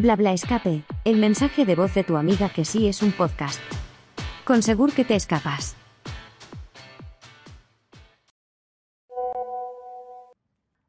Bla 0.00 0.14
bla 0.14 0.32
escape, 0.32 0.84
el 1.04 1.16
mensaje 1.16 1.66
de 1.66 1.74
voz 1.74 1.92
de 1.92 2.04
tu 2.04 2.16
amiga 2.16 2.50
que 2.50 2.64
sí 2.64 2.86
es 2.86 3.02
un 3.02 3.10
podcast. 3.10 3.60
Con 4.44 4.62
seguro 4.62 4.92
que 4.94 5.04
te 5.04 5.16
escapas. 5.16 5.74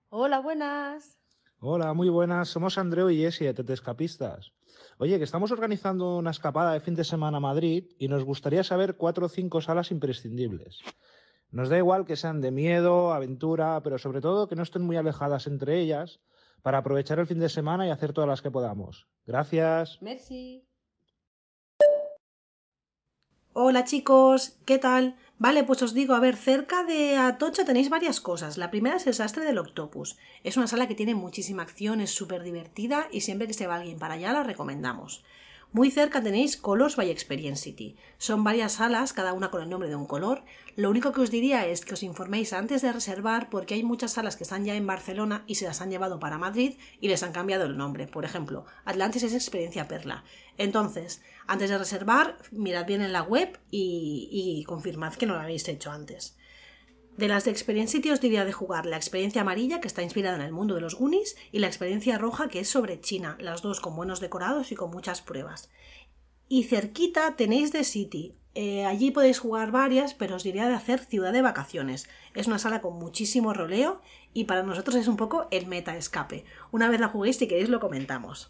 Hola, 0.10 0.38
buenas. 0.42 1.18
Hola, 1.60 1.96
muy 1.96 2.10
buenas. 2.10 2.50
Somos 2.50 2.78
Andreu 2.78 3.10
y 3.10 3.18
Jessy 3.18 3.46
de 3.46 3.56
Tete 3.56 3.74
Escapistas. 3.74 4.52
Oye, 5.00 5.18
que 5.18 5.24
estamos 5.24 5.52
organizando 5.52 6.18
una 6.18 6.30
escapada 6.30 6.74
de 6.74 6.80
fin 6.80 6.94
de 6.94 7.04
semana 7.04 7.38
a 7.38 7.40
Madrid 7.40 7.86
y 7.98 8.10
nos 8.10 8.24
gustaría 8.24 8.64
saber 8.64 8.96
cuatro 8.96 9.26
o 9.26 9.30
cinco 9.30 9.60
salas 9.60 9.90
imprescindibles. 9.90 10.82
Nos 11.50 11.70
da 11.70 11.80
igual 11.80 12.06
que 12.06 12.16
sean 12.16 12.42
de 12.42 12.52
miedo, 12.52 13.12
aventura, 13.12 13.82
pero 13.82 13.98
sobre 13.98 14.22
todo 14.22 14.48
que 14.48 14.56
no 14.56 14.62
estén 14.62 14.84
muy 14.84 14.98
alejadas 14.98 15.48
entre 15.48 15.80
ellas 15.80 16.20
para 16.62 16.80
aprovechar 16.80 17.20
el 17.20 17.28
fin 17.28 17.40
de 17.40 17.50
semana 17.50 17.88
y 17.88 17.92
hacer 17.92 18.14
todas 18.14 18.28
las 18.28 18.42
que 18.42 18.52
podamos. 18.52 19.08
Gracias. 19.26 20.02
Merci. 20.02 20.66
Hola 23.54 23.84
chicos, 23.84 24.60
¿qué 24.66 24.78
tal? 24.78 25.18
Vale, 25.38 25.64
pues 25.64 25.82
os 25.82 25.94
digo, 25.94 26.14
a 26.14 26.20
ver, 26.20 26.36
cerca 26.36 26.84
de 26.84 27.18
Atocha 27.18 27.66
tenéis 27.66 27.90
varias 27.90 28.22
cosas. 28.22 28.58
La 28.58 28.70
primera 28.72 28.98
es 28.98 29.08
el 29.08 29.14
sastre 29.14 29.44
del 29.44 29.58
Octopus. 29.58 30.18
Es 30.44 30.56
una 30.56 30.68
sala 30.68 30.88
que 30.88 30.96
tiene 30.96 31.16
muchísima 31.16 31.64
acción, 31.64 32.00
es 32.00 32.12
súper 32.12 32.44
divertida 32.44 33.08
y 33.12 33.22
siempre 33.22 33.48
que 33.48 33.54
se 33.54 33.66
va 33.66 33.76
alguien 33.76 33.98
para 33.98 34.14
allá 34.14 34.34
la 34.34 34.44
recomendamos. 34.44 35.24
Muy 35.72 35.92
cerca 35.92 36.24
tenéis 36.24 36.58
Colors 36.58 36.96
by 36.96 37.12
Experience 37.12 37.62
City. 37.62 37.96
Son 38.18 38.44
varias 38.44 38.74
salas, 38.74 39.14
cada 39.14 39.34
una 39.34 39.52
con 39.52 39.62
el 39.62 39.70
nombre 39.70 39.88
de 39.88 39.96
un 39.96 40.08
color. 40.08 40.44
Lo 40.76 40.90
único 40.90 41.12
que 41.12 41.22
os 41.22 41.30
diría 41.30 41.68
es 41.68 41.86
que 41.86 41.94
os 41.94 42.02
informéis 42.02 42.54
antes 42.54 42.82
de 42.82 42.92
reservar 42.92 43.52
porque 43.52 43.76
hay 43.76 43.84
muchas 43.84 44.14
salas 44.14 44.36
que 44.36 44.46
están 44.46 44.66
ya 44.66 44.74
en 44.74 44.88
Barcelona 44.88 45.44
y 45.46 45.56
se 45.56 45.66
las 45.66 45.82
han 45.82 45.92
llevado 45.92 46.20
para 46.20 46.40
Madrid 46.40 46.74
y 47.00 47.08
les 47.08 47.22
han 47.22 47.34
cambiado 47.34 47.66
el 47.66 47.78
nombre. 47.78 48.08
Por 48.08 48.26
ejemplo, 48.26 48.66
Atlantis 48.84 49.22
es 49.22 49.36
Experiencia 49.36 49.88
Perla. 49.88 50.24
Entonces, 50.58 51.22
antes 51.46 51.70
de 51.70 51.78
reservar, 51.78 52.38
mirad 52.50 52.88
bien 52.88 53.04
en 53.04 53.14
la 53.14 53.22
web 53.22 53.60
y, 53.70 54.28
y 54.32 54.64
confirmad 54.64 55.14
que 55.14 55.28
no 55.28 55.36
lo 55.36 55.42
habéis 55.42 55.68
hecho 55.68 55.92
antes. 55.92 56.36
De 57.20 57.28
las 57.28 57.44
de 57.44 57.52
Experience 57.52 57.92
City 57.92 58.12
os 58.12 58.22
diría 58.22 58.46
de 58.46 58.54
jugar 58.54 58.86
la 58.86 58.96
experiencia 58.96 59.42
amarilla, 59.42 59.82
que 59.82 59.90
está 59.90 60.02
inspirada 60.02 60.38
en 60.38 60.42
el 60.42 60.54
mundo 60.54 60.76
de 60.76 60.80
los 60.80 60.96
Goonies, 60.96 61.36
y 61.52 61.60
la 61.60 61.68
experiencia 61.68 62.18
roja, 62.18 62.48
que 62.48 62.62
es 62.62 62.70
sobre 62.70 63.02
China, 63.02 63.36
las 63.42 63.62
dos 63.62 63.82
con 63.82 63.94
buenos 63.94 64.22
decorados 64.22 64.72
y 64.72 64.76
con 64.76 64.90
muchas 64.90 65.22
pruebas. 65.22 65.70
Y 66.48 66.64
cerquita 66.64 67.36
tenéis 67.36 67.74
The 67.74 67.84
City. 67.84 68.36
Eh, 68.56 68.86
allí 68.86 69.12
podéis 69.12 69.38
jugar 69.38 69.70
varias, 69.70 70.14
pero 70.14 70.38
os 70.38 70.44
diría 70.44 70.70
de 70.70 70.76
hacer 70.76 71.02
ciudad 71.04 71.34
de 71.34 71.42
vacaciones. 71.42 72.08
Es 72.36 72.48
una 72.48 72.58
sala 72.58 72.80
con 72.80 72.98
muchísimo 72.98 73.54
roleo 73.54 74.00
y 74.34 74.46
para 74.46 74.64
nosotros 74.64 74.96
es 74.96 75.10
un 75.10 75.18
poco 75.18 75.50
el 75.52 75.68
meta 75.68 75.98
escape. 75.98 76.46
Una 76.72 76.88
vez 76.88 77.02
la 77.02 77.10
juguéis, 77.10 77.36
si 77.36 77.50
queréis, 77.50 77.68
lo 77.68 77.82
comentamos. 77.82 78.50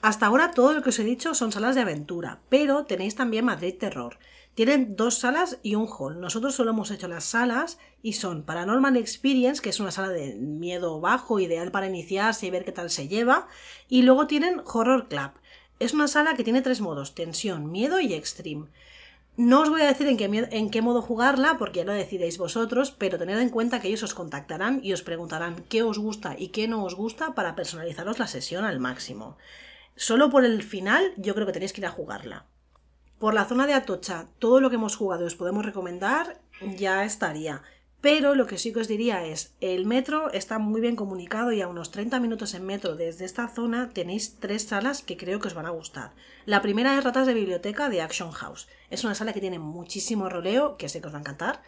Hasta 0.00 0.26
ahora 0.26 0.52
todo 0.52 0.74
lo 0.74 0.82
que 0.82 0.90
os 0.90 0.98
he 1.00 1.04
dicho 1.04 1.34
son 1.34 1.50
salas 1.50 1.74
de 1.74 1.80
aventura, 1.80 2.38
pero 2.50 2.84
tenéis 2.84 3.16
también 3.16 3.44
Madrid 3.44 3.74
Terror. 3.76 4.20
Tienen 4.58 4.96
dos 4.96 5.18
salas 5.18 5.60
y 5.62 5.76
un 5.76 5.86
hall. 5.86 6.18
Nosotros 6.18 6.56
solo 6.56 6.72
hemos 6.72 6.90
hecho 6.90 7.06
las 7.06 7.22
salas 7.22 7.78
y 8.02 8.14
son 8.14 8.42
Paranormal 8.42 8.96
Experience, 8.96 9.62
que 9.62 9.70
es 9.70 9.78
una 9.78 9.92
sala 9.92 10.08
de 10.08 10.34
miedo 10.34 10.98
bajo, 10.98 11.38
ideal 11.38 11.70
para 11.70 11.86
iniciarse 11.86 12.44
y 12.44 12.50
ver 12.50 12.64
qué 12.64 12.72
tal 12.72 12.90
se 12.90 13.06
lleva. 13.06 13.46
Y 13.88 14.02
luego 14.02 14.26
tienen 14.26 14.60
Horror 14.64 15.06
Club. 15.06 15.30
Es 15.78 15.94
una 15.94 16.08
sala 16.08 16.34
que 16.34 16.42
tiene 16.42 16.60
tres 16.60 16.80
modos, 16.80 17.14
tensión, 17.14 17.70
miedo 17.70 18.00
y 18.00 18.14
extreme. 18.14 18.66
No 19.36 19.60
os 19.60 19.70
voy 19.70 19.82
a 19.82 19.86
decir 19.86 20.08
en 20.08 20.16
qué, 20.16 20.24
en 20.50 20.70
qué 20.70 20.82
modo 20.82 21.02
jugarla, 21.02 21.56
porque 21.56 21.78
ya 21.78 21.84
lo 21.84 21.92
decidéis 21.92 22.36
vosotros, 22.36 22.90
pero 22.90 23.16
tened 23.16 23.38
en 23.38 23.50
cuenta 23.50 23.78
que 23.78 23.86
ellos 23.86 24.02
os 24.02 24.14
contactarán 24.14 24.80
y 24.82 24.92
os 24.92 25.02
preguntarán 25.02 25.66
qué 25.68 25.84
os 25.84 26.00
gusta 26.00 26.34
y 26.36 26.48
qué 26.48 26.66
no 26.66 26.82
os 26.82 26.96
gusta 26.96 27.32
para 27.36 27.54
personalizaros 27.54 28.18
la 28.18 28.26
sesión 28.26 28.64
al 28.64 28.80
máximo. 28.80 29.38
Solo 29.94 30.30
por 30.30 30.44
el 30.44 30.64
final 30.64 31.12
yo 31.16 31.36
creo 31.36 31.46
que 31.46 31.52
tenéis 31.52 31.72
que 31.72 31.80
ir 31.80 31.86
a 31.86 31.92
jugarla. 31.92 32.46
Por 33.18 33.34
la 33.34 33.46
zona 33.46 33.66
de 33.66 33.74
Atocha, 33.74 34.26
todo 34.38 34.60
lo 34.60 34.70
que 34.70 34.76
hemos 34.76 34.94
jugado 34.94 35.24
y 35.24 35.26
os 35.26 35.34
podemos 35.34 35.66
recomendar 35.66 36.40
ya 36.76 37.04
estaría. 37.04 37.62
Pero 38.00 38.36
lo 38.36 38.46
que 38.46 38.58
sí 38.58 38.72
que 38.72 38.78
os 38.78 38.86
diría 38.86 39.26
es, 39.26 39.56
el 39.60 39.86
metro 39.86 40.30
está 40.30 40.60
muy 40.60 40.80
bien 40.80 40.94
comunicado 40.94 41.50
y 41.50 41.60
a 41.60 41.66
unos 41.66 41.90
30 41.90 42.20
minutos 42.20 42.54
en 42.54 42.64
metro 42.64 42.94
desde 42.94 43.24
esta 43.24 43.48
zona 43.48 43.88
tenéis 43.88 44.36
tres 44.38 44.62
salas 44.62 45.02
que 45.02 45.16
creo 45.16 45.40
que 45.40 45.48
os 45.48 45.54
van 45.54 45.66
a 45.66 45.70
gustar. 45.70 46.12
La 46.46 46.62
primera 46.62 46.96
es 46.96 47.02
Ratas 47.02 47.26
de 47.26 47.34
Biblioteca 47.34 47.88
de 47.88 48.02
Action 48.02 48.30
House. 48.30 48.68
Es 48.88 49.02
una 49.02 49.16
sala 49.16 49.32
que 49.32 49.40
tiene 49.40 49.58
muchísimo 49.58 50.28
roleo, 50.28 50.76
que 50.76 50.88
sé 50.88 51.00
que 51.00 51.08
os 51.08 51.12
va 51.12 51.18
a 51.18 51.22
encantar, 51.22 51.62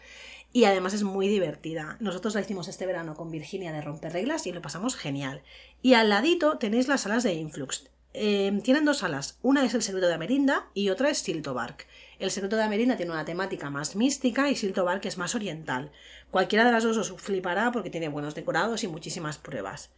y 0.53 0.63
además 0.63 0.93
es 0.93 1.03
muy 1.03 1.27
divertida. 1.27 1.97
Nosotros 1.99 2.33
la 2.33 2.41
hicimos 2.41 2.69
este 2.69 2.85
verano 2.85 3.15
con 3.15 3.29
Virginia 3.29 3.73
de 3.73 3.81
Romper 3.81 4.13
Reglas 4.13 4.47
y 4.47 4.53
lo 4.53 4.61
pasamos 4.61 4.95
genial. 4.95 5.43
Y 5.81 5.95
al 5.95 6.07
ladito 6.07 6.59
tenéis 6.59 6.87
las 6.87 7.01
salas 7.01 7.23
de 7.23 7.33
Influx. 7.33 7.89
Em, 8.13 8.61
tienen 8.61 8.83
dos 8.83 8.99
salas, 8.99 9.37
una 9.41 9.63
es 9.63 9.73
el 9.73 9.81
secreto 9.81 10.07
de 10.07 10.15
Amerinda 10.15 10.67
y 10.73 10.89
otra 10.89 11.09
es 11.09 11.19
Siltobark. 11.19 11.87
El 12.19 12.29
secreto 12.29 12.57
de 12.57 12.63
Amerinda 12.63 12.97
tiene 12.97 13.13
una 13.13 13.23
temática 13.23 13.69
más 13.69 13.95
mística 13.95 14.49
y 14.49 14.55
Siltobark 14.55 15.05
es 15.05 15.17
más 15.17 15.33
oriental. 15.33 15.91
Cualquiera 16.29 16.65
de 16.65 16.71
las 16.71 16.83
dos 16.83 16.97
os 16.97 17.13
flipará 17.21 17.71
porque 17.71 17.89
tiene 17.89 18.09
buenos 18.09 18.35
decorados 18.35 18.83
y 18.83 18.89
muchísimas 18.89 19.37
pruebas. 19.37 19.91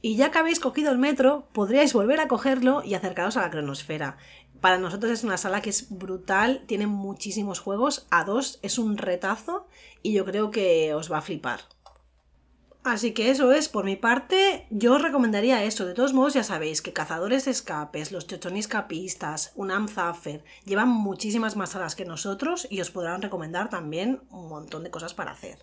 Y 0.00 0.16
ya 0.16 0.30
que 0.30 0.38
habéis 0.38 0.60
cogido 0.60 0.92
el 0.92 0.98
metro, 0.98 1.48
podríais 1.52 1.92
volver 1.92 2.20
a 2.20 2.28
cogerlo 2.28 2.82
y 2.84 2.94
acercaros 2.94 3.36
a 3.36 3.42
la 3.42 3.50
cronosfera. 3.50 4.16
Para 4.60 4.78
nosotros 4.78 5.12
es 5.12 5.24
una 5.24 5.36
sala 5.36 5.60
que 5.60 5.70
es 5.70 5.90
brutal, 5.90 6.62
tiene 6.66 6.86
muchísimos 6.86 7.60
juegos, 7.60 8.06
a 8.10 8.24
dos 8.24 8.60
es 8.62 8.78
un 8.78 8.96
retazo 8.96 9.66
y 10.02 10.12
yo 10.12 10.24
creo 10.24 10.50
que 10.50 10.94
os 10.94 11.12
va 11.12 11.18
a 11.18 11.22
flipar. 11.22 11.60
Así 12.88 13.12
que 13.12 13.30
eso 13.30 13.52
es, 13.52 13.68
por 13.68 13.84
mi 13.84 13.96
parte, 13.96 14.66
yo 14.70 14.94
os 14.94 15.02
recomendaría 15.02 15.62
eso. 15.62 15.84
De 15.84 15.92
todos 15.92 16.14
modos, 16.14 16.32
ya 16.32 16.42
sabéis 16.42 16.80
que 16.80 16.94
Cazadores 16.94 17.44
de 17.44 17.50
Escapes, 17.50 18.12
los 18.12 18.26
Chochoniscapistas, 18.26 19.52
Unam 19.56 19.88
Zaffer, 19.88 20.42
llevan 20.64 20.88
muchísimas 20.88 21.54
más 21.54 21.70
salas 21.70 21.94
que 21.94 22.06
nosotros 22.06 22.66
y 22.70 22.80
os 22.80 22.90
podrán 22.90 23.20
recomendar 23.20 23.68
también 23.68 24.22
un 24.30 24.48
montón 24.48 24.84
de 24.84 24.90
cosas 24.90 25.12
para 25.12 25.32
hacer. 25.32 25.58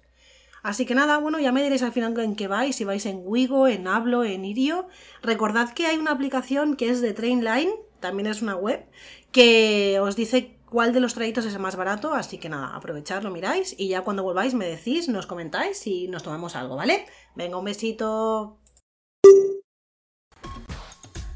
Así 0.62 0.85
que 0.85 0.94
nada, 0.94 1.18
bueno, 1.18 1.40
ya 1.40 1.52
me 1.52 1.64
diréis 1.64 1.81
al 1.81 1.94
final 1.94 2.16
en 2.19 2.35
qué 2.35 2.47
vais, 2.47 2.75
si 2.75 2.84
vais 2.84 3.08
en 3.08 3.22
Wigo, 3.24 3.68
en 3.68 3.88
Hablo, 3.88 4.24
en 4.24 4.46
Irio. 4.46 4.88
Recordad 5.24 5.74
que 5.74 5.88
hay 5.88 5.97
una 5.97 6.12
aplicación 6.12 6.75
que 6.75 6.90
es 6.90 7.02
de 7.02 7.14
Trainline, 7.14 7.72
también 8.00 8.28
es 8.28 8.44
una 8.44 8.56
web, 8.56 8.85
que 9.31 10.00
os 10.00 10.16
dice 10.16 10.55
cuál 10.70 10.94
de 10.94 11.00
los 11.00 11.14
trayectos 11.14 11.46
es 11.46 11.53
el 11.53 11.59
más 11.59 11.76
barato, 11.76 12.14
así 12.14 12.38
que 12.38 12.50
nada, 12.50 12.76
aprovechadlo, 12.76 13.31
miráis 13.31 13.76
y 13.78 13.90
ya 13.90 14.02
cuando 14.02 14.24
volváis 14.24 14.53
me 14.53 14.66
decís, 14.66 15.08
nos 15.09 15.28
comentáis 15.28 15.86
y 15.88 16.08
nos 16.08 16.24
tomamos 16.24 16.56
algo, 16.56 16.76
¿vale? 16.76 17.06
Venga, 17.36 17.58
un 17.58 17.66
besito. 17.66 18.59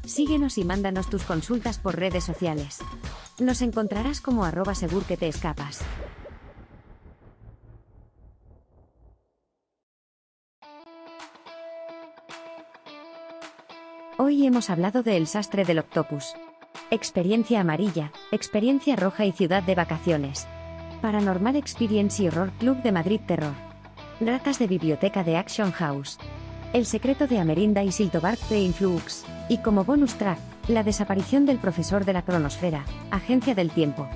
Síguenos 0.04 0.58
y 0.58 0.64
mándanos 0.64 1.08
tus 1.08 1.22
consultas 1.22 1.78
por 1.78 1.96
redes 1.96 2.24
sociales. 2.24 2.80
Nos 3.38 3.62
encontrarás 3.62 4.20
como 4.20 4.44
arroba 4.44 4.74
segur 4.74 5.04
que 5.04 5.16
te 5.16 5.28
escapas. 5.28 5.80
Hoy 14.18 14.46
hemos 14.46 14.68
hablado 14.68 15.02
de 15.02 15.16
El 15.16 15.26
sastre 15.26 15.64
del 15.64 15.78
octopus. 15.78 16.34
Experiencia 16.92 17.60
amarilla, 17.60 18.10
experiencia 18.32 18.96
roja 18.96 19.24
y 19.24 19.30
ciudad 19.30 19.62
de 19.62 19.76
vacaciones. 19.76 20.48
Paranormal 21.00 21.54
Experience 21.54 22.20
y 22.20 22.26
Horror 22.26 22.50
Club 22.58 22.82
de 22.82 22.90
Madrid 22.90 23.20
Terror. 23.24 23.54
Ratas 24.20 24.58
de 24.58 24.66
biblioteca 24.66 25.22
de 25.22 25.36
Action 25.36 25.70
House. 25.70 26.18
El 26.72 26.84
secreto 26.86 27.28
de 27.28 27.38
Amerinda 27.38 27.84
y 27.84 27.92
Siltobark 27.92 28.40
de 28.48 28.58
Influx. 28.58 29.24
Y 29.48 29.58
como 29.58 29.84
bonus 29.84 30.14
track, 30.14 30.40
la 30.66 30.82
desaparición 30.82 31.46
del 31.46 31.58
profesor 31.58 32.04
de 32.04 32.12
la 32.12 32.22
cronosfera, 32.22 32.84
Agencia 33.12 33.54
del 33.54 33.70
Tiempo. 33.70 34.08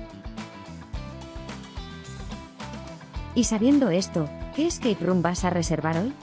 Y 3.35 3.45
sabiendo 3.45 3.89
esto, 3.89 4.27
¿qué 4.53 4.67
escape 4.67 4.97
room 4.99 5.21
vas 5.21 5.45
a 5.45 5.49
reservar 5.49 5.97
hoy? 5.97 6.13